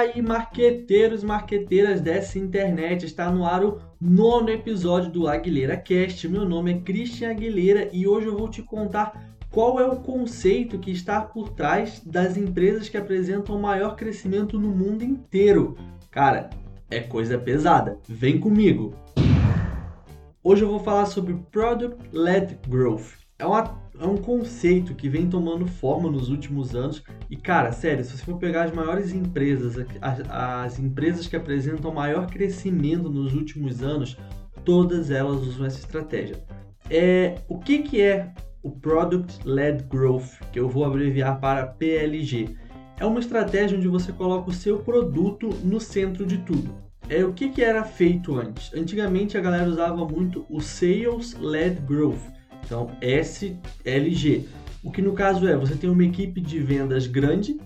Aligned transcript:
aí, 0.00 0.22
marqueteiros, 0.22 1.22
marqueteiras 1.22 2.00
dessa 2.00 2.38
internet, 2.38 3.04
está 3.04 3.30
no 3.30 3.44
ar 3.44 3.62
o 3.62 3.80
nono 4.00 4.48
episódio 4.48 5.10
do 5.10 5.28
Aguilera 5.28 5.76
Cast. 5.76 6.26
Meu 6.26 6.48
nome 6.48 6.72
é 6.72 6.80
Christian 6.80 7.30
Aguilera 7.30 7.90
e 7.92 8.06
hoje 8.06 8.26
eu 8.26 8.36
vou 8.36 8.48
te 8.48 8.62
contar 8.62 9.36
qual 9.50 9.78
é 9.78 9.86
o 9.86 9.96
conceito 9.96 10.78
que 10.78 10.90
está 10.90 11.20
por 11.20 11.50
trás 11.50 12.00
das 12.04 12.36
empresas 12.36 12.88
que 12.88 12.96
apresentam 12.96 13.60
maior 13.60 13.94
crescimento 13.94 14.58
no 14.58 14.70
mundo 14.70 15.04
inteiro. 15.04 15.76
Cara, 16.10 16.48
é 16.90 17.00
coisa 17.00 17.36
pesada. 17.36 17.98
Vem 18.08 18.40
comigo. 18.40 18.94
Hoje 20.42 20.62
eu 20.62 20.68
vou 20.68 20.80
falar 20.80 21.06
sobre 21.06 21.34
Product 21.50 21.98
Led 22.10 22.58
Growth. 22.66 23.18
É 23.38 23.44
uma 23.44 23.79
é 24.00 24.06
um 24.06 24.16
conceito 24.16 24.94
que 24.94 25.10
vem 25.10 25.28
tomando 25.28 25.66
forma 25.66 26.10
nos 26.10 26.30
últimos 26.30 26.74
anos. 26.74 27.04
E, 27.28 27.36
cara, 27.36 27.70
sério, 27.70 28.02
se 28.02 28.16
você 28.16 28.24
for 28.24 28.38
pegar 28.38 28.64
as 28.64 28.72
maiores 28.72 29.12
empresas, 29.12 29.86
as, 30.00 30.20
as 30.30 30.78
empresas 30.78 31.26
que 31.26 31.36
apresentam 31.36 31.92
maior 31.92 32.26
crescimento 32.26 33.10
nos 33.10 33.34
últimos 33.34 33.82
anos, 33.82 34.16
todas 34.64 35.10
elas 35.10 35.42
usam 35.42 35.66
essa 35.66 35.78
estratégia. 35.78 36.42
É, 36.88 37.36
o 37.46 37.58
que, 37.58 37.80
que 37.80 38.00
é 38.00 38.32
o 38.62 38.70
Product 38.70 39.46
Led 39.46 39.84
Growth, 39.84 40.40
que 40.50 40.58
eu 40.58 40.68
vou 40.68 40.84
abreviar 40.84 41.38
para 41.38 41.66
PLG? 41.66 42.56
É 42.98 43.04
uma 43.04 43.20
estratégia 43.20 43.76
onde 43.76 43.88
você 43.88 44.12
coloca 44.12 44.48
o 44.48 44.54
seu 44.54 44.78
produto 44.78 45.50
no 45.62 45.78
centro 45.78 46.24
de 46.24 46.38
tudo. 46.38 46.74
É 47.08 47.24
o 47.24 47.34
que, 47.34 47.50
que 47.50 47.62
era 47.62 47.84
feito 47.84 48.38
antes. 48.38 48.72
Antigamente 48.72 49.36
a 49.36 49.40
galera 49.40 49.68
usava 49.68 50.06
muito 50.06 50.46
o 50.48 50.60
Sales 50.60 51.34
Led 51.38 51.80
Growth 51.82 52.39
então, 52.70 52.88
SLG. 53.02 54.46
O 54.80 54.92
que 54.92 55.02
no 55.02 55.12
caso 55.12 55.46
é, 55.48 55.56
você 55.56 55.74
tem 55.74 55.90
uma 55.90 56.04
equipe 56.04 56.40
de 56.40 56.60
vendas 56.60 57.08
grande, 57.08 57.58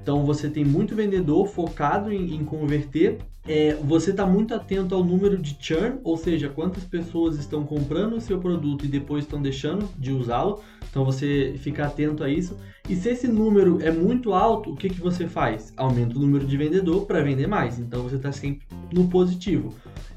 então 0.00 0.24
você 0.24 0.48
tem 0.48 0.64
muito 0.64 0.94
vendedor 0.94 1.48
focado 1.48 2.12
em, 2.12 2.36
em 2.36 2.44
converter. 2.44 3.18
É, 3.44 3.74
você 3.74 4.10
está 4.12 4.24
muito 4.24 4.54
atento 4.54 4.94
ao 4.94 5.02
número 5.02 5.36
de 5.36 5.56
churn, 5.58 5.98
ou 6.04 6.16
seja, 6.16 6.48
quantas 6.48 6.84
pessoas 6.84 7.38
estão 7.38 7.64
comprando 7.64 8.12
o 8.12 8.20
seu 8.20 8.38
produto 8.38 8.84
e 8.84 8.88
depois 8.88 9.24
estão 9.24 9.42
deixando 9.42 9.88
de 9.98 10.12
usá-lo. 10.12 10.62
Então 10.88 11.04
você 11.04 11.54
fica 11.58 11.84
atento 11.84 12.22
a 12.22 12.30
isso. 12.30 12.56
E 12.88 12.94
se 12.94 13.08
esse 13.08 13.26
número 13.26 13.82
é 13.82 13.90
muito 13.90 14.32
alto, 14.32 14.70
o 14.70 14.76
que, 14.76 14.88
que 14.88 15.00
você 15.00 15.26
faz? 15.26 15.72
Aumenta 15.76 16.16
o 16.16 16.20
número 16.20 16.46
de 16.46 16.56
vendedor 16.56 17.04
para 17.04 17.20
vender 17.20 17.48
mais. 17.48 17.80
Então 17.80 18.04
você 18.04 18.14
está 18.14 18.30
sempre 18.30 18.64
no 18.92 19.08
positivo. 19.08 19.74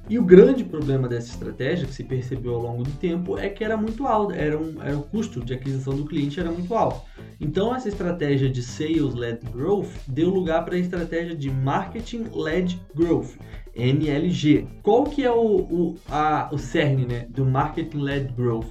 E 0.08 0.20
o 0.20 0.24
grande 0.24 0.64
problema 0.64 1.08
dessa 1.08 1.30
estratégia, 1.30 1.88
que 1.88 1.94
se 1.94 2.04
percebeu 2.04 2.54
ao 2.54 2.62
longo 2.62 2.84
do 2.84 2.92
tempo, 2.92 3.40
é 3.40 3.50
que 3.50 3.64
era 3.64 3.76
muito 3.76 4.06
alto, 4.06 4.34
era, 4.34 4.56
um, 4.56 4.80
era 4.80 4.96
o 4.96 5.02
custo 5.02 5.44
de 5.44 5.52
aquisição 5.52 5.96
do 5.96 6.06
cliente 6.06 6.40
era 6.40 6.52
muito 6.52 6.76
alto. 6.76 7.02
Então 7.42 7.76
essa 7.76 7.90
estratégia 7.90 8.48
de 8.48 8.62
Sales-Led 8.62 9.40
Growth 9.52 9.90
deu 10.08 10.30
lugar 10.30 10.64
para 10.64 10.76
a 10.76 10.80
estratégia 10.80 11.36
de 11.36 11.50
Marketing-Led 11.50 12.80
Growth, 12.94 13.32
MLG. 13.76 14.68
Qual 14.84 15.06
que 15.06 15.24
é 15.24 15.32
o, 15.32 15.58
o, 15.58 15.98
a, 16.08 16.50
o 16.52 16.58
cerne 16.60 17.08
né, 17.08 17.26
do 17.30 17.44
Marketing-Led 17.44 18.32
Growth? 18.34 18.68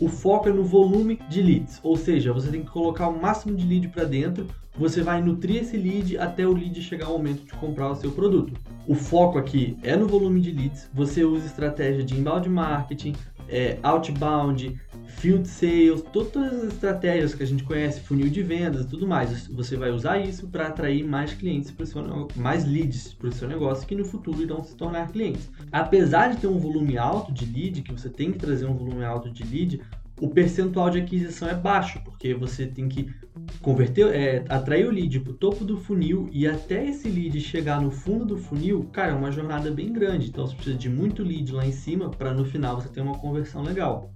O 0.00 0.08
foco 0.08 0.48
é 0.48 0.52
no 0.52 0.64
volume 0.64 1.20
de 1.28 1.40
leads, 1.40 1.80
ou 1.82 1.96
seja, 1.96 2.32
você 2.32 2.50
tem 2.50 2.62
que 2.62 2.70
colocar 2.70 3.08
o 3.08 3.20
máximo 3.20 3.54
de 3.54 3.64
lead 3.64 3.88
para 3.88 4.04
dentro 4.04 4.46
você 4.76 5.02
vai 5.02 5.22
nutrir 5.22 5.62
esse 5.62 5.76
lead 5.76 6.18
até 6.18 6.46
o 6.46 6.52
lead 6.52 6.82
chegar 6.82 7.06
ao 7.06 7.12
momento 7.12 7.44
de 7.44 7.52
comprar 7.52 7.90
o 7.90 7.94
seu 7.94 8.10
produto. 8.10 8.52
O 8.88 8.94
foco 8.94 9.38
aqui 9.38 9.78
é 9.82 9.96
no 9.96 10.06
volume 10.06 10.40
de 10.40 10.50
leads, 10.50 10.90
você 10.92 11.24
usa 11.24 11.46
estratégia 11.46 12.02
de 12.02 12.18
inbound 12.18 12.48
marketing, 12.48 13.14
é, 13.54 13.78
outbound, 13.84 14.76
field 15.06 15.46
sales, 15.46 16.02
todas 16.12 16.52
as 16.52 16.72
estratégias 16.72 17.34
que 17.34 17.42
a 17.44 17.46
gente 17.46 17.62
conhece, 17.62 18.00
funil 18.00 18.28
de 18.28 18.42
vendas 18.42 18.84
tudo 18.86 19.06
mais. 19.06 19.46
Você 19.46 19.76
vai 19.76 19.92
usar 19.92 20.18
isso 20.18 20.48
para 20.48 20.66
atrair 20.66 21.04
mais 21.04 21.32
clientes, 21.32 21.70
para 21.70 21.86
seu, 21.86 22.28
mais 22.34 22.64
leads 22.64 23.14
para 23.14 23.28
o 23.28 23.32
seu 23.32 23.46
negócio 23.46 23.86
que 23.86 23.94
no 23.94 24.04
futuro 24.04 24.42
irão 24.42 24.64
se 24.64 24.74
tornar 24.74 25.12
clientes. 25.12 25.48
Apesar 25.70 26.32
de 26.32 26.38
ter 26.38 26.48
um 26.48 26.58
volume 26.58 26.98
alto 26.98 27.32
de 27.32 27.46
lead, 27.46 27.82
que 27.82 27.92
você 27.92 28.08
tem 28.08 28.32
que 28.32 28.38
trazer 28.38 28.66
um 28.66 28.74
volume 28.74 29.04
alto 29.04 29.30
de 29.30 29.44
lead, 29.44 29.80
o 30.20 30.28
percentual 30.28 30.90
de 30.90 30.98
aquisição 30.98 31.48
é 31.48 31.54
baixo, 31.54 32.00
porque 32.04 32.34
você 32.34 32.66
tem 32.66 32.88
que 32.88 33.12
converter, 33.60 34.14
é, 34.14 34.44
atrair 34.48 34.86
o 34.86 34.90
lead 34.90 35.20
para 35.20 35.32
o 35.32 35.36
topo 35.36 35.64
do 35.64 35.76
funil 35.76 36.28
e 36.32 36.46
até 36.46 36.86
esse 36.86 37.08
lead 37.08 37.40
chegar 37.40 37.80
no 37.80 37.90
fundo 37.90 38.24
do 38.24 38.36
funil, 38.36 38.88
cara, 38.92 39.12
é 39.12 39.14
uma 39.14 39.32
jornada 39.32 39.70
bem 39.70 39.92
grande. 39.92 40.28
Então 40.28 40.46
você 40.46 40.54
precisa 40.54 40.78
de 40.78 40.88
muito 40.88 41.22
lead 41.22 41.52
lá 41.52 41.66
em 41.66 41.72
cima 41.72 42.10
para 42.10 42.32
no 42.32 42.44
final 42.44 42.80
você 42.80 42.88
ter 42.88 43.00
uma 43.00 43.18
conversão 43.18 43.62
legal. 43.62 44.12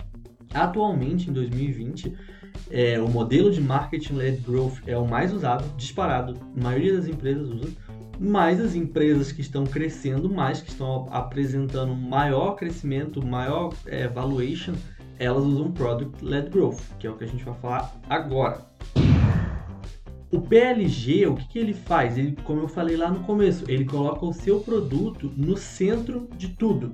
Atualmente, 0.55 1.29
em 1.29 1.33
2020, 1.33 2.15
é, 2.71 3.01
o 3.01 3.09
modelo 3.09 3.51
de 3.51 3.61
marketing-led 3.61 4.41
growth 4.41 4.79
é 4.87 4.97
o 4.97 5.07
mais 5.07 5.33
usado, 5.33 5.65
disparado. 5.77 6.35
A 6.57 6.63
maioria 6.63 6.95
das 6.95 7.07
empresas 7.07 7.49
usa, 7.49 7.77
mas 8.19 8.61
as 8.61 8.75
empresas 8.75 9.31
que 9.31 9.41
estão 9.41 9.65
crescendo 9.65 10.29
mais, 10.29 10.61
que 10.61 10.71
estão 10.71 11.07
apresentando 11.11 11.95
maior 11.95 12.55
crescimento, 12.55 13.25
maior 13.25 13.75
é, 13.87 14.09
valuation, 14.09 14.75
elas 15.19 15.45
usam 15.45 15.73
Product-Led 15.73 16.51
Growth, 16.51 16.81
que 16.99 17.07
é 17.07 17.11
o 17.11 17.17
que 17.17 17.25
a 17.25 17.27
gente 17.27 17.45
vai 17.45 17.55
falar 17.55 17.93
agora. 18.09 18.67
O 20.31 20.41
PLG, 20.43 21.27
o 21.27 21.35
que, 21.35 21.49
que 21.49 21.59
ele 21.59 21.73
faz? 21.73 22.19
Ele, 22.19 22.37
como 22.45 22.61
eu 22.61 22.69
falei 22.69 22.97
lá 22.97 23.11
no 23.11 23.21
começo, 23.21 23.65
ele 23.67 23.85
coloca 23.87 24.27
o 24.27 24.33
seu 24.33 24.61
produto 24.61 25.33
no 25.37 25.57
centro 25.57 26.29
de 26.37 26.49
tudo. 26.49 26.93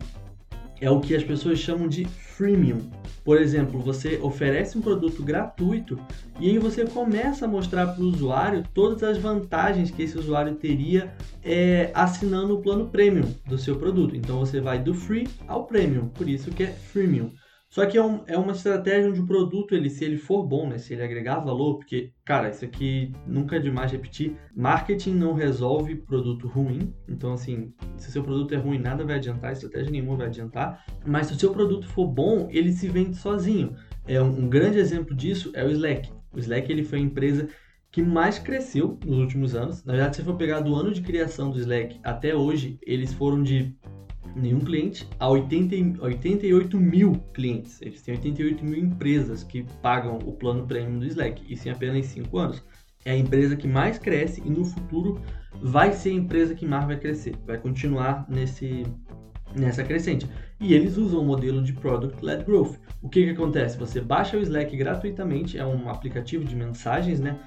É 0.80 0.88
o 0.88 1.00
que 1.00 1.16
as 1.16 1.24
pessoas 1.24 1.58
chamam 1.58 1.88
de 1.88 2.04
freemium. 2.04 2.78
Por 3.24 3.40
exemplo, 3.40 3.80
você 3.80 4.18
oferece 4.22 4.76
um 4.76 4.82
produto 4.82 5.22
gratuito 5.22 5.98
e 6.38 6.50
aí 6.50 6.58
você 6.58 6.84
começa 6.84 7.46
a 7.46 7.48
mostrar 7.48 7.86
para 7.86 8.04
o 8.04 8.08
usuário 8.08 8.62
todas 8.74 9.02
as 9.02 9.16
vantagens 9.16 9.90
que 9.90 10.02
esse 10.02 10.18
usuário 10.18 10.54
teria 10.54 11.12
é, 11.42 11.90
assinando 11.94 12.54
o 12.54 12.62
plano 12.62 12.88
premium 12.90 13.32
do 13.46 13.56
seu 13.56 13.76
produto. 13.76 14.14
Então 14.14 14.38
você 14.38 14.60
vai 14.60 14.78
do 14.78 14.94
free 14.94 15.26
ao 15.48 15.64
premium, 15.64 16.08
por 16.08 16.28
isso 16.28 16.50
que 16.50 16.64
é 16.64 16.66
freemium. 16.66 17.30
Só 17.74 17.84
que 17.86 17.98
é, 17.98 18.04
um, 18.04 18.22
é 18.28 18.38
uma 18.38 18.52
estratégia 18.52 19.10
onde 19.10 19.20
o 19.20 19.26
produto, 19.26 19.74
ele, 19.74 19.90
se 19.90 20.04
ele 20.04 20.16
for 20.16 20.46
bom, 20.46 20.68
né, 20.68 20.78
se 20.78 20.92
ele 20.94 21.02
agregar 21.02 21.40
valor, 21.40 21.74
porque, 21.74 22.12
cara, 22.24 22.48
isso 22.48 22.64
aqui 22.64 23.10
nunca 23.26 23.56
é 23.56 23.58
demais 23.58 23.90
repetir, 23.90 24.36
marketing 24.54 25.14
não 25.14 25.34
resolve 25.34 25.96
produto 25.96 26.46
ruim. 26.46 26.94
Então, 27.08 27.32
assim, 27.32 27.74
se 27.96 28.12
seu 28.12 28.22
produto 28.22 28.54
é 28.54 28.58
ruim, 28.58 28.78
nada 28.78 29.04
vai 29.04 29.16
adiantar, 29.16 29.50
estratégia 29.50 29.90
nenhuma 29.90 30.14
vai 30.14 30.28
adiantar. 30.28 30.84
Mas 31.04 31.26
se 31.26 31.32
o 31.32 31.36
seu 31.36 31.50
produto 31.50 31.88
for 31.88 32.06
bom, 32.06 32.46
ele 32.48 32.70
se 32.70 32.86
vende 32.86 33.16
sozinho. 33.16 33.74
É 34.06 34.22
um, 34.22 34.44
um 34.44 34.48
grande 34.48 34.78
exemplo 34.78 35.12
disso 35.12 35.50
é 35.52 35.64
o 35.64 35.70
Slack. 35.72 36.12
O 36.32 36.38
Slack 36.38 36.70
ele 36.70 36.84
foi 36.84 37.00
a 37.00 37.02
empresa 37.02 37.48
que 37.90 38.00
mais 38.00 38.38
cresceu 38.38 39.00
nos 39.04 39.18
últimos 39.18 39.56
anos. 39.56 39.84
Na 39.84 39.94
verdade, 39.94 40.14
se 40.14 40.22
for 40.22 40.36
pegar 40.36 40.60
do 40.60 40.76
ano 40.76 40.92
de 40.92 41.02
criação 41.02 41.50
do 41.50 41.58
Slack 41.58 41.98
até 42.04 42.36
hoje, 42.36 42.78
eles 42.86 43.12
foram 43.12 43.42
de 43.42 43.74
nenhum 44.34 44.60
cliente 44.60 45.08
a 45.18 45.28
80, 45.28 46.02
88 46.02 46.78
mil 46.78 47.12
clientes. 47.32 47.80
Eles 47.82 48.02
têm 48.02 48.14
88 48.14 48.64
mil 48.64 48.78
empresas 48.78 49.44
que 49.44 49.64
pagam 49.82 50.18
o 50.18 50.32
plano 50.32 50.66
premium 50.66 50.98
do 50.98 51.06
Slack, 51.06 51.44
isso 51.52 51.68
em 51.68 51.72
apenas 51.72 52.06
5 52.06 52.38
anos. 52.38 52.64
É 53.04 53.12
a 53.12 53.16
empresa 53.16 53.54
que 53.54 53.68
mais 53.68 53.98
cresce 53.98 54.42
e 54.44 54.48
no 54.48 54.64
futuro 54.64 55.20
vai 55.60 55.92
ser 55.92 56.10
a 56.10 56.14
empresa 56.14 56.54
que 56.54 56.66
mais 56.66 56.86
vai 56.86 56.98
crescer, 56.98 57.36
vai 57.46 57.58
continuar 57.58 58.26
nesse, 58.28 58.84
nessa 59.54 59.84
crescente. 59.84 60.26
E 60.58 60.72
eles 60.72 60.96
usam 60.96 61.20
o 61.20 61.24
modelo 61.24 61.62
de 61.62 61.72
Product-Led 61.74 62.44
Growth. 62.44 62.76
O 63.02 63.08
que, 63.08 63.24
que 63.24 63.30
acontece? 63.30 63.76
Você 63.78 64.00
baixa 64.00 64.36
o 64.36 64.40
Slack 64.40 64.74
gratuitamente, 64.76 65.58
é 65.58 65.66
um 65.66 65.88
aplicativo 65.90 66.44
de 66.44 66.56
mensagens, 66.56 67.20
né? 67.20 67.38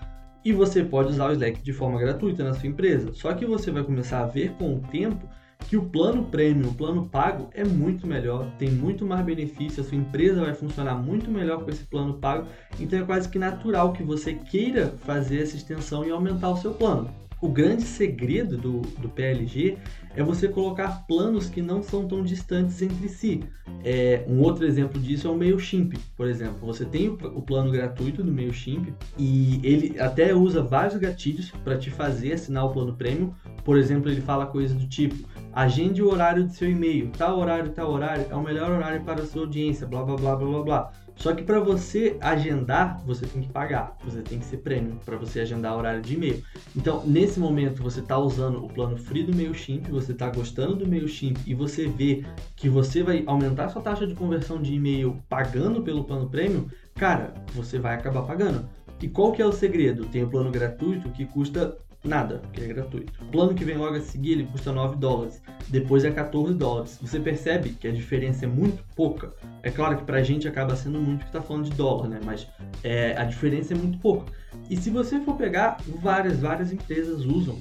E 0.45 0.53
você 0.53 0.83
pode 0.83 1.09
usar 1.09 1.29
o 1.29 1.31
Slack 1.33 1.61
de 1.61 1.73
forma 1.73 1.99
gratuita 1.99 2.43
na 2.43 2.53
sua 2.53 2.69
empresa. 2.69 3.11
Só 3.13 3.33
que 3.33 3.45
você 3.45 3.71
vai 3.71 3.83
começar 3.83 4.21
a 4.21 4.27
ver 4.27 4.51
com 4.53 4.75
o 4.75 4.79
tempo 4.79 5.27
que 5.67 5.75
o 5.75 5.83
plano 5.83 6.23
premium, 6.25 6.69
o 6.69 6.73
plano 6.73 7.07
pago 7.07 7.49
é 7.53 7.63
muito 7.63 8.07
melhor, 8.07 8.49
tem 8.57 8.69
muito 8.69 9.05
mais 9.05 9.25
benefício, 9.25 9.81
a 9.81 9.85
sua 9.85 9.97
empresa 9.97 10.41
vai 10.41 10.53
funcionar 10.53 10.95
muito 10.95 11.29
melhor 11.29 11.63
com 11.63 11.69
esse 11.69 11.83
plano 11.83 12.13
pago, 12.15 12.47
então 12.79 12.99
é 12.99 13.03
quase 13.03 13.27
que 13.27 13.37
natural 13.37 13.91
que 13.91 14.03
você 14.03 14.33
queira 14.33 14.93
fazer 15.05 15.41
essa 15.41 15.57
extensão 15.57 16.05
e 16.05 16.11
aumentar 16.11 16.49
o 16.49 16.57
seu 16.57 16.73
plano. 16.73 17.26
O 17.39 17.49
grande 17.49 17.83
segredo 17.83 18.57
do, 18.57 18.81
do 18.81 19.09
PLG 19.09 19.77
é 20.15 20.23
você 20.23 20.47
colocar 20.47 21.05
planos 21.07 21.47
que 21.47 21.61
não 21.61 21.83
são 21.83 22.07
tão 22.07 22.23
distantes 22.23 22.81
entre 22.81 23.07
si. 23.07 23.43
É, 23.83 24.25
um 24.27 24.41
outro 24.41 24.65
exemplo 24.65 24.99
disso 24.99 25.27
é 25.27 25.29
o 25.29 25.37
MailChimp, 25.37 25.93
por 26.15 26.27
exemplo. 26.27 26.65
Você 26.65 26.83
tem 26.83 27.07
o, 27.07 27.13
o 27.13 27.41
plano 27.43 27.71
gratuito 27.71 28.23
do 28.23 28.31
MailChimp 28.31 28.87
e 29.17 29.59
ele 29.63 29.99
até 29.99 30.33
usa 30.33 30.63
vários 30.63 30.97
gatilhos 30.97 31.51
para 31.63 31.77
te 31.77 31.91
fazer 31.91 32.33
assinar 32.33 32.65
o 32.65 32.73
plano 32.73 32.95
premium. 32.95 33.31
Por 33.63 33.77
exemplo, 33.77 34.09
ele 34.09 34.21
fala 34.21 34.47
coisas 34.47 34.75
do 34.75 34.87
tipo: 34.87 35.15
agende 35.53 36.01
o 36.01 36.09
horário 36.09 36.43
do 36.45 36.51
seu 36.51 36.69
e-mail, 36.69 37.11
tal 37.15 37.37
horário, 37.37 37.71
tal 37.71 37.91
horário 37.91 38.25
é 38.27 38.35
o 38.35 38.41
melhor 38.41 38.71
horário 38.71 39.03
para 39.03 39.21
a 39.21 39.25
sua 39.25 39.43
audiência, 39.43 39.85
blá 39.85 40.03
blá 40.03 40.15
blá 40.15 40.35
blá 40.35 40.47
blá 40.47 40.63
blá. 40.63 40.93
Só 41.17 41.33
que 41.33 41.43
para 41.43 41.59
você 41.59 42.15
agendar, 42.21 43.01
você 43.05 43.25
tem 43.25 43.41
que 43.41 43.49
pagar, 43.49 43.97
você 44.03 44.21
tem 44.21 44.39
que 44.39 44.45
ser 44.45 44.57
premium 44.57 44.97
para 44.97 45.17
você 45.17 45.39
agendar 45.39 45.75
horário 45.75 46.01
de 46.01 46.13
e-mail. 46.13 46.43
Então, 46.75 47.03
nesse 47.05 47.39
momento, 47.39 47.81
você 47.81 47.99
está 48.01 48.17
usando 48.17 48.63
o 48.63 48.67
plano 48.67 48.95
free 48.97 49.23
do 49.23 49.35
MailChimp, 49.35 49.89
você 49.89 50.11
está 50.11 50.29
gostando 50.29 50.75
do 50.75 50.87
MailChimp 50.87 51.39
e 51.45 51.55
você 51.55 51.87
vê 51.87 52.23
que 52.55 52.69
você 52.69 53.01
vai 53.01 53.23
aumentar 53.25 53.69
sua 53.69 53.81
taxa 53.81 54.05
de 54.05 54.13
conversão 54.13 54.61
de 54.61 54.73
e-mail 54.73 55.21
pagando 55.27 55.81
pelo 55.81 56.03
plano 56.03 56.29
premium, 56.29 56.67
cara, 56.95 57.33
você 57.53 57.79
vai 57.79 57.95
acabar 57.95 58.21
pagando. 58.21 58.69
E 59.01 59.07
qual 59.07 59.31
que 59.31 59.41
é 59.41 59.45
o 59.45 59.51
segredo? 59.51 60.05
Tem 60.05 60.23
o 60.23 60.29
plano 60.29 60.51
gratuito 60.51 61.09
que 61.09 61.25
custa 61.25 61.77
nada, 62.07 62.39
porque 62.39 62.61
é 62.61 62.67
gratuito. 62.67 63.13
O 63.21 63.25
plano 63.25 63.53
que 63.53 63.63
vem 63.63 63.77
logo 63.77 63.95
a 63.95 64.01
seguir, 64.01 64.33
ele 64.33 64.45
custa 64.45 64.71
9 64.71 64.95
dólares, 64.97 65.41
depois 65.67 66.03
é 66.03 66.11
14 66.11 66.53
dólares. 66.53 66.97
Você 67.01 67.19
percebe 67.19 67.69
que 67.69 67.87
a 67.87 67.91
diferença 67.91 68.45
é 68.45 68.47
muito 68.47 68.83
pouca. 68.95 69.33
É 69.63 69.69
claro 69.69 69.97
que 69.97 70.03
pra 70.03 70.23
gente 70.23 70.47
acaba 70.47 70.75
sendo 70.75 70.99
muito 70.99 71.25
que 71.25 71.31
tá 71.31 71.41
falando 71.41 71.65
de 71.65 71.75
dólar, 71.75 72.07
né? 72.09 72.19
Mas 72.23 72.47
é, 72.83 73.15
a 73.17 73.23
diferença 73.23 73.73
é 73.73 73.77
muito 73.77 73.97
pouca. 73.99 74.31
E 74.69 74.75
se 74.75 74.89
você 74.89 75.19
for 75.21 75.35
pegar, 75.35 75.77
várias, 76.01 76.39
várias 76.39 76.71
empresas 76.71 77.25
usam 77.25 77.57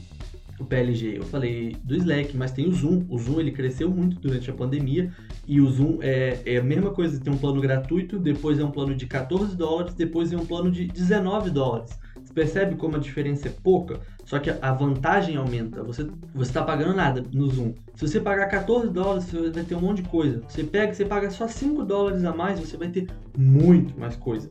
o 0.58 0.64
PLG. 0.64 1.18
Eu 1.18 1.24
falei 1.24 1.76
do 1.84 1.94
Slack, 1.96 2.36
mas 2.36 2.52
tem 2.52 2.66
o 2.66 2.72
Zoom. 2.72 3.04
O 3.08 3.18
Zoom 3.18 3.40
ele 3.40 3.50
cresceu 3.50 3.90
muito 3.90 4.18
durante 4.18 4.50
a 4.50 4.54
pandemia 4.54 5.12
e 5.46 5.60
o 5.60 5.68
Zoom 5.68 5.98
é, 6.00 6.40
é 6.44 6.56
a 6.56 6.62
mesma 6.62 6.90
coisa, 6.90 7.20
tem 7.20 7.32
um 7.32 7.38
plano 7.38 7.60
gratuito, 7.60 8.18
depois 8.18 8.58
é 8.58 8.64
um 8.64 8.70
plano 8.70 8.94
de 8.94 9.06
14 9.06 9.56
dólares, 9.56 9.94
depois 9.94 10.32
é 10.32 10.36
um 10.36 10.46
plano 10.46 10.70
de 10.70 10.86
19 10.86 11.50
dólares. 11.50 11.98
Você 12.22 12.32
percebe 12.32 12.74
como 12.76 12.96
a 12.96 12.98
diferença 12.98 13.48
é 13.48 13.50
pouca? 13.50 14.00
Só 14.26 14.40
que 14.40 14.50
a 14.50 14.72
vantagem 14.72 15.36
aumenta. 15.36 15.82
Você 15.84 16.08
você 16.34 16.50
está 16.50 16.62
pagando 16.62 16.94
nada 16.94 17.22
no 17.32 17.48
Zoom. 17.48 17.72
Se 17.94 18.06
você 18.06 18.20
pagar 18.20 18.48
14 18.48 18.90
dólares, 18.90 19.24
você 19.24 19.50
vai 19.50 19.62
ter 19.62 19.74
um 19.76 19.80
monte 19.80 20.02
de 20.02 20.08
coisa. 20.08 20.42
Você 20.48 20.64
pega, 20.64 20.92
você 20.92 21.04
paga 21.04 21.30
só 21.30 21.46
5 21.46 21.84
dólares 21.84 22.24
a 22.24 22.34
mais, 22.34 22.58
você 22.58 22.76
vai 22.76 22.88
ter 22.88 23.06
muito 23.38 23.98
mais 23.98 24.16
coisa. 24.16 24.50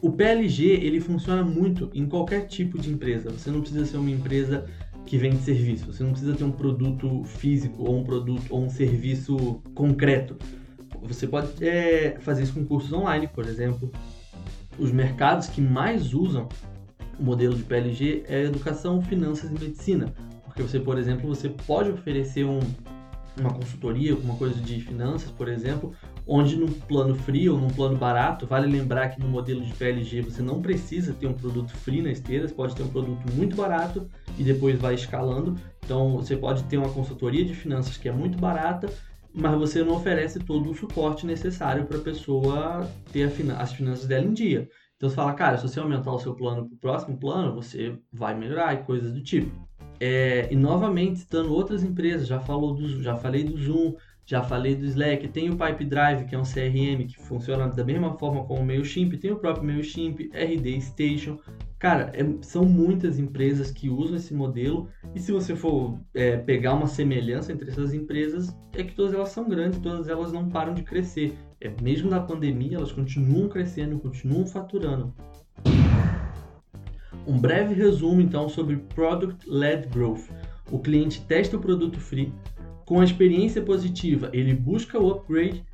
O 0.00 0.10
PLG 0.10 0.64
ele 0.64 0.98
funciona 0.98 1.44
muito 1.44 1.90
em 1.94 2.06
qualquer 2.06 2.46
tipo 2.46 2.78
de 2.78 2.90
empresa. 2.90 3.30
Você 3.30 3.50
não 3.50 3.60
precisa 3.60 3.84
ser 3.84 3.98
uma 3.98 4.10
empresa 4.10 4.64
que 5.04 5.18
vende 5.18 5.36
serviço. 5.36 5.92
Você 5.92 6.02
não 6.02 6.10
precisa 6.10 6.34
ter 6.34 6.44
um 6.44 6.52
produto 6.52 7.22
físico 7.24 7.84
ou 7.84 7.98
um 7.98 8.04
produto 8.04 8.44
ou 8.48 8.64
um 8.64 8.70
serviço 8.70 9.60
concreto. 9.74 10.38
Você 11.02 11.26
pode 11.26 11.62
é, 11.62 12.16
fazer 12.20 12.44
isso 12.44 12.54
com 12.54 12.64
cursos 12.64 12.90
online, 12.94 13.28
por 13.28 13.44
exemplo. 13.44 13.92
Os 14.78 14.90
mercados 14.90 15.48
que 15.48 15.60
mais 15.60 16.14
usam 16.14 16.48
o 17.18 17.22
modelo 17.22 17.54
de 17.54 17.62
PLG 17.62 18.24
é 18.28 18.44
educação, 18.44 19.02
finanças 19.02 19.50
e 19.50 19.54
medicina. 19.54 20.12
Porque 20.44 20.62
você, 20.62 20.78
por 20.78 20.98
exemplo, 20.98 21.28
você 21.28 21.48
pode 21.48 21.90
oferecer 21.90 22.44
um, 22.44 22.60
uma 23.38 23.52
consultoria, 23.52 24.12
alguma 24.12 24.36
coisa 24.36 24.60
de 24.60 24.80
finanças, 24.80 25.30
por 25.30 25.48
exemplo, 25.48 25.92
onde 26.26 26.56
no 26.56 26.68
plano 26.68 27.14
free 27.14 27.48
ou 27.48 27.58
num 27.58 27.68
plano 27.68 27.96
barato, 27.96 28.46
vale 28.46 28.70
lembrar 28.70 29.08
que 29.08 29.20
no 29.20 29.28
modelo 29.28 29.60
de 29.62 29.72
PLG 29.74 30.22
você 30.22 30.42
não 30.42 30.62
precisa 30.62 31.12
ter 31.12 31.26
um 31.26 31.34
produto 31.34 31.70
free 31.70 32.00
na 32.00 32.10
esteira, 32.10 32.48
você 32.48 32.54
pode 32.54 32.74
ter 32.74 32.82
um 32.82 32.88
produto 32.88 33.20
muito 33.34 33.56
barato 33.56 34.08
e 34.38 34.42
depois 34.42 34.78
vai 34.78 34.94
escalando. 34.94 35.56
Então 35.84 36.16
você 36.16 36.36
pode 36.36 36.62
ter 36.64 36.78
uma 36.78 36.88
consultoria 36.88 37.44
de 37.44 37.54
finanças 37.54 37.96
que 37.96 38.08
é 38.08 38.12
muito 38.12 38.38
barata, 38.38 38.88
mas 39.34 39.58
você 39.58 39.82
não 39.82 39.96
oferece 39.96 40.38
todo 40.38 40.70
o 40.70 40.74
suporte 40.74 41.26
necessário 41.26 41.84
para 41.84 41.98
a 41.98 42.00
pessoa 42.00 42.88
ter 43.12 43.24
as 43.58 43.72
finanças 43.72 44.06
dela 44.06 44.24
em 44.24 44.32
dia. 44.32 44.68
Então 44.96 45.08
você 45.08 45.16
fala, 45.16 45.32
cara, 45.34 45.58
se 45.58 45.68
você 45.68 45.80
aumentar 45.80 46.12
o 46.12 46.18
seu 46.18 46.34
plano 46.34 46.66
para 46.66 46.74
o 46.74 46.78
próximo 46.78 47.18
plano, 47.18 47.54
você 47.54 47.98
vai 48.12 48.34
melhorar 48.34 48.74
e 48.74 48.84
coisas 48.84 49.12
do 49.12 49.22
tipo. 49.22 49.50
É, 50.00 50.48
e 50.52 50.56
novamente, 50.56 51.20
citando 51.20 51.52
outras 51.52 51.82
empresas, 51.82 52.26
já, 52.26 52.40
falou 52.40 52.74
do, 52.74 53.02
já 53.02 53.14
falei 53.16 53.44
do 53.44 53.56
Zoom, 53.56 53.94
já 54.26 54.42
falei 54.42 54.74
do 54.74 54.86
Slack, 54.86 55.28
tem 55.28 55.50
o 55.50 55.56
Pipedrive, 55.56 56.24
que 56.26 56.34
é 56.34 56.38
um 56.38 56.42
CRM 56.42 57.06
que 57.06 57.18
funciona 57.18 57.68
da 57.68 57.84
mesma 57.84 58.16
forma 58.16 58.44
como 58.44 58.60
o 58.60 58.64
MailChimp, 58.64 59.18
tem 59.18 59.32
o 59.32 59.36
próprio 59.36 59.64
MailChimp, 59.64 60.30
RD 60.32 60.80
Station. 60.80 61.38
Cara, 61.78 62.10
é, 62.14 62.24
são 62.40 62.64
muitas 62.64 63.18
empresas 63.18 63.70
que 63.70 63.90
usam 63.90 64.16
esse 64.16 64.32
modelo 64.32 64.88
e 65.14 65.20
se 65.20 65.30
você 65.30 65.54
for 65.54 66.00
é, 66.14 66.38
pegar 66.38 66.72
uma 66.72 66.86
semelhança 66.86 67.52
entre 67.52 67.70
essas 67.70 67.92
empresas, 67.92 68.56
é 68.72 68.82
que 68.82 68.94
todas 68.94 69.12
elas 69.12 69.28
são 69.28 69.46
grandes, 69.46 69.78
todas 69.78 70.08
elas 70.08 70.32
não 70.32 70.48
param 70.48 70.72
de 70.72 70.82
crescer. 70.82 71.36
É, 71.64 71.72
mesmo 71.80 72.10
na 72.10 72.20
pandemia, 72.20 72.76
elas 72.76 72.92
continuam 72.92 73.48
crescendo, 73.48 73.98
continuam 73.98 74.46
faturando. 74.46 75.14
Um 77.26 77.40
breve 77.40 77.72
resumo 77.72 78.20
então 78.20 78.50
sobre 78.50 78.76
Product 78.76 79.48
Led 79.48 79.88
Growth. 79.88 80.28
O 80.70 80.78
cliente 80.78 81.22
testa 81.22 81.56
o 81.56 81.60
produto 81.60 81.98
free, 81.98 82.30
com 82.84 83.00
a 83.00 83.04
experiência 83.04 83.62
positiva, 83.62 84.28
ele 84.34 84.52
busca 84.52 84.98
o 84.98 85.10
upgrade. 85.10 85.64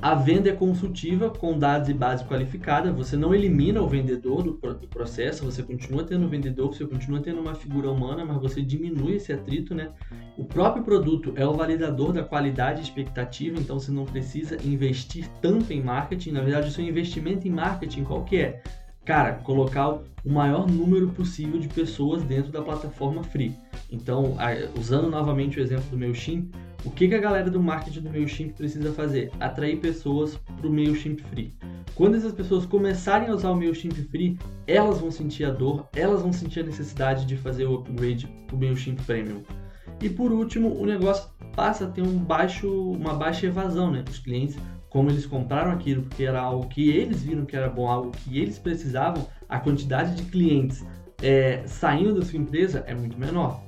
A 0.00 0.14
venda 0.14 0.50
é 0.50 0.52
consultiva 0.52 1.30
com 1.30 1.58
dados 1.58 1.88
e 1.88 1.94
base 1.94 2.24
qualificada. 2.24 2.92
Você 2.92 3.16
não 3.16 3.34
elimina 3.34 3.80
o 3.80 3.88
vendedor 3.88 4.42
do, 4.42 4.54
processo, 4.88 5.44
você 5.44 5.62
continua 5.62 6.04
tendo 6.04 6.26
um 6.26 6.28
vendedor, 6.28 6.72
você 6.72 6.84
continua 6.84 7.20
tendo 7.20 7.40
uma 7.40 7.54
figura 7.54 7.90
humana, 7.90 8.24
mas 8.24 8.40
você 8.40 8.60
diminui 8.60 9.14
esse 9.14 9.32
atrito, 9.32 9.74
né? 9.74 9.90
O 10.36 10.44
próprio 10.44 10.84
produto 10.84 11.32
é 11.34 11.46
o 11.46 11.54
validador 11.54 12.12
da 12.12 12.22
qualidade 12.22 12.82
expectativa, 12.82 13.58
então 13.58 13.78
você 13.78 13.90
não 13.90 14.04
precisa 14.04 14.58
investir 14.64 15.28
tanto 15.40 15.72
em 15.72 15.82
marketing. 15.82 16.32
Na 16.32 16.42
verdade, 16.42 16.68
o 16.68 16.72
seu 16.72 16.84
investimento 16.84 17.48
em 17.48 17.50
marketing 17.50 18.04
qual 18.04 18.22
que 18.22 18.36
é? 18.36 18.62
cara, 19.06 19.34
colocar 19.34 19.88
o 19.88 20.02
maior 20.28 20.66
número 20.66 21.08
possível 21.10 21.60
de 21.60 21.68
pessoas 21.68 22.24
dentro 22.24 22.50
da 22.50 22.60
plataforma 22.60 23.22
free. 23.22 23.56
Então, 23.90 24.36
usando 24.76 25.08
novamente 25.08 25.60
o 25.60 25.62
exemplo 25.62 25.84
do 25.88 25.96
MailChimp, 25.96 26.52
o 26.86 26.90
que, 26.90 27.08
que 27.08 27.14
a 27.14 27.20
galera 27.20 27.50
do 27.50 27.60
marketing 27.60 28.00
do 28.00 28.10
MailChimp 28.10 28.54
precisa 28.54 28.92
fazer? 28.92 29.30
Atrair 29.40 29.78
pessoas 29.80 30.36
para 30.56 30.66
o 30.66 30.72
MailChimp 30.72 31.20
Free. 31.30 31.52
Quando 31.94 32.16
essas 32.16 32.32
pessoas 32.32 32.64
começarem 32.64 33.28
a 33.28 33.34
usar 33.34 33.50
o 33.50 33.56
MailChimp 33.56 33.94
Free, 34.10 34.38
elas 34.66 35.00
vão 35.00 35.10
sentir 35.10 35.44
a 35.44 35.50
dor, 35.50 35.88
elas 35.94 36.22
vão 36.22 36.32
sentir 36.32 36.60
a 36.60 36.62
necessidade 36.62 37.26
de 37.26 37.36
fazer 37.36 37.64
o 37.64 37.74
upgrade 37.74 38.28
para 38.46 38.54
o 38.54 38.58
MailChimp 38.58 39.00
Premium. 39.04 39.42
E 40.00 40.08
por 40.08 40.30
último, 40.30 40.80
o 40.80 40.86
negócio 40.86 41.28
passa 41.54 41.86
a 41.86 41.90
ter 41.90 42.02
um 42.02 42.18
baixo, 42.18 42.70
uma 42.92 43.14
baixa 43.14 43.46
evasão, 43.46 43.90
né? 43.90 44.04
Os 44.08 44.18
clientes 44.18 44.56
como 44.88 45.10
eles 45.10 45.26
compraram 45.26 45.72
aquilo 45.72 46.02
porque 46.02 46.24
era 46.24 46.40
algo 46.40 46.68
que 46.68 46.88
eles 46.88 47.22
viram 47.22 47.44
que 47.44 47.56
era 47.56 47.68
bom, 47.68 47.86
algo 47.86 48.12
que 48.12 48.38
eles 48.38 48.58
precisavam, 48.58 49.26
a 49.48 49.58
quantidade 49.58 50.14
de 50.14 50.22
clientes 50.30 50.86
é, 51.22 51.62
saindo 51.66 52.14
da 52.14 52.24
sua 52.24 52.38
empresa 52.38 52.84
é 52.86 52.94
muito 52.94 53.18
menor. 53.18 53.65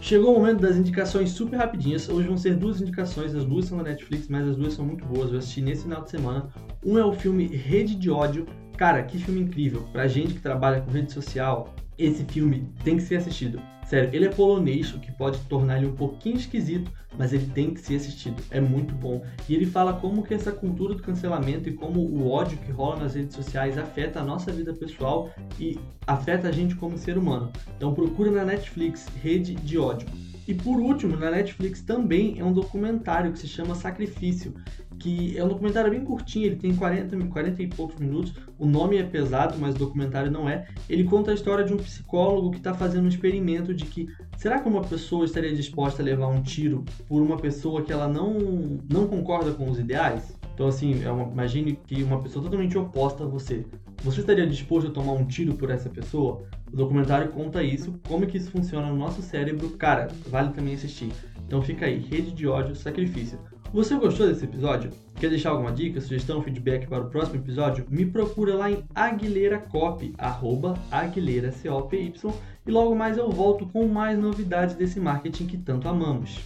Chegou 0.00 0.34
o 0.34 0.38
momento 0.38 0.60
das 0.60 0.76
indicações 0.76 1.30
super 1.30 1.56
rapidinhas. 1.56 2.08
Hoje 2.08 2.28
vão 2.28 2.36
ser 2.36 2.54
duas 2.54 2.80
indicações, 2.80 3.34
as 3.34 3.44
duas 3.44 3.64
são 3.64 3.78
da 3.78 3.84
Netflix, 3.84 4.28
mas 4.28 4.46
as 4.46 4.56
duas 4.56 4.72
são 4.72 4.84
muito 4.84 5.04
boas. 5.04 5.32
Eu 5.32 5.38
assisti 5.38 5.60
nesse 5.60 5.82
final 5.82 6.02
de 6.02 6.10
semana. 6.10 6.48
Um 6.84 6.96
é 6.96 7.04
o 7.04 7.12
filme 7.12 7.46
Rede 7.46 7.94
de 7.96 8.08
Ódio. 8.08 8.46
Cara, 8.76 9.02
que 9.02 9.18
filme 9.18 9.40
incrível. 9.40 9.82
Pra 9.92 10.06
gente 10.06 10.34
que 10.34 10.40
trabalha 10.40 10.80
com 10.80 10.90
rede 10.90 11.12
social, 11.12 11.74
esse 11.98 12.24
filme 12.24 12.68
tem 12.84 12.96
que 12.96 13.02
ser 13.02 13.16
assistido. 13.16 13.60
Sério, 13.86 14.10
ele 14.12 14.26
é 14.26 14.28
polonês, 14.28 14.92
o 14.92 15.00
que 15.00 15.10
pode 15.10 15.38
tornar 15.46 15.78
ele 15.78 15.86
um 15.86 15.96
pouquinho 15.96 16.36
esquisito, 16.36 16.92
mas 17.16 17.32
ele 17.32 17.46
tem 17.46 17.72
que 17.72 17.80
ser 17.80 17.96
assistido. 17.96 18.42
É 18.50 18.60
muito 18.60 18.94
bom. 18.94 19.24
E 19.48 19.54
ele 19.54 19.64
fala 19.64 19.94
como 19.94 20.22
que 20.22 20.34
essa 20.34 20.52
cultura 20.52 20.94
do 20.94 21.02
cancelamento 21.02 21.70
e 21.70 21.72
como 21.72 22.00
o 22.00 22.30
ódio 22.30 22.58
que 22.58 22.70
rola 22.70 23.00
nas 23.00 23.14
redes 23.14 23.34
sociais 23.34 23.78
afeta 23.78 24.20
a 24.20 24.24
nossa 24.24 24.52
vida 24.52 24.74
pessoal 24.74 25.30
e 25.58 25.78
afeta 26.06 26.48
a 26.48 26.52
gente 26.52 26.74
como 26.74 26.98
ser 26.98 27.16
humano. 27.16 27.50
Então 27.76 27.94
procura 27.94 28.30
na 28.30 28.44
Netflix 28.44 29.06
Rede 29.22 29.54
de 29.54 29.78
Ódio. 29.78 30.06
E 30.46 30.54
por 30.54 30.78
último, 30.80 31.16
na 31.16 31.30
Netflix 31.30 31.82
também 31.82 32.38
é 32.38 32.44
um 32.44 32.52
documentário 32.52 33.32
que 33.32 33.38
se 33.38 33.48
chama 33.48 33.74
Sacrifício, 33.74 34.54
que 34.98 35.36
é 35.38 35.44
um 35.44 35.48
documentário 35.48 35.90
bem 35.90 36.04
curtinho, 36.04 36.46
ele 36.46 36.56
tem 36.56 36.74
40, 36.74 37.16
40 37.26 37.62
e 37.62 37.66
poucos 37.68 37.98
minutos. 37.98 38.34
O 38.58 38.66
nome 38.66 38.96
é 38.96 39.02
pesado, 39.02 39.56
mas 39.58 39.74
o 39.74 39.78
documentário 39.78 40.30
não 40.30 40.48
é. 40.48 40.66
Ele 40.88 41.04
conta 41.04 41.30
a 41.30 41.34
história 41.34 41.64
de 41.64 41.72
um 41.72 41.76
psicólogo 41.76 42.50
que 42.50 42.58
está 42.58 42.74
fazendo 42.74 43.04
um 43.04 43.08
experimento 43.08 43.72
de 43.72 43.84
que 43.84 44.08
será 44.36 44.60
que 44.60 44.68
uma 44.68 44.82
pessoa 44.82 45.24
estaria 45.24 45.54
disposta 45.54 46.02
a 46.02 46.04
levar 46.04 46.28
um 46.28 46.42
tiro 46.42 46.84
por 47.06 47.22
uma 47.22 47.36
pessoa 47.36 47.82
que 47.82 47.92
ela 47.92 48.08
não, 48.08 48.78
não 48.90 49.06
concorda 49.06 49.52
com 49.52 49.70
os 49.70 49.78
ideais? 49.78 50.36
Então, 50.58 50.66
assim, 50.66 51.04
é 51.04 51.10
uma, 51.10 51.30
imagine 51.30 51.78
que 51.86 52.02
uma 52.02 52.20
pessoa 52.20 52.42
totalmente 52.42 52.76
oposta 52.76 53.22
a 53.22 53.26
você. 53.28 53.64
Você 54.02 54.20
estaria 54.20 54.44
disposto 54.44 54.88
a 54.88 54.90
tomar 54.90 55.12
um 55.12 55.24
tiro 55.24 55.54
por 55.54 55.70
essa 55.70 55.88
pessoa? 55.88 56.42
O 56.72 56.76
documentário 56.76 57.30
conta 57.30 57.62
isso, 57.62 57.94
como 58.08 58.26
que 58.26 58.38
isso 58.38 58.50
funciona 58.50 58.88
no 58.88 58.96
nosso 58.96 59.22
cérebro. 59.22 59.70
Cara, 59.70 60.08
vale 60.28 60.52
também 60.52 60.74
assistir. 60.74 61.12
Então 61.46 61.62
fica 61.62 61.86
aí, 61.86 61.98
Rede 61.98 62.32
de 62.32 62.48
Ódio, 62.48 62.74
Sacrifício. 62.74 63.38
Você 63.72 63.96
gostou 63.96 64.26
desse 64.26 64.44
episódio? 64.44 64.90
Quer 65.16 65.28
deixar 65.28 65.50
alguma 65.50 65.70
dica, 65.70 66.00
sugestão, 66.00 66.42
feedback 66.42 66.86
para 66.86 67.02
o 67.02 67.10
próximo 67.10 67.36
episódio? 67.36 67.84
Me 67.90 68.06
procura 68.06 68.54
lá 68.54 68.70
em 68.70 68.82
Aguilera 68.94 69.58
Copy, 69.58 70.14
arroba 70.16 70.78
Aguilera 70.90 71.52
C-O-P-Y, 71.52 72.32
e 72.66 72.70
logo 72.70 72.94
mais 72.94 73.18
eu 73.18 73.30
volto 73.30 73.66
com 73.66 73.86
mais 73.86 74.18
novidades 74.18 74.74
desse 74.74 74.98
marketing 74.98 75.46
que 75.46 75.58
tanto 75.58 75.86
amamos. 75.86 76.38